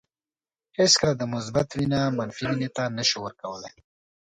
[0.77, 3.75] هیڅکله د مثبت وینه منفي وینې ته نشو ورکولای.